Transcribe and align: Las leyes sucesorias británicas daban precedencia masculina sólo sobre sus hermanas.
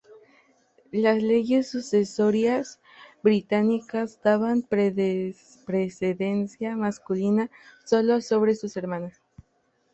Las 0.93 1.21
leyes 1.21 1.69
sucesorias 1.69 2.79
británicas 3.21 4.19
daban 4.23 4.63
precedencia 4.63 6.75
masculina 6.75 7.51
sólo 7.85 8.19
sobre 8.21 8.55
sus 8.55 8.75
hermanas. 8.77 9.21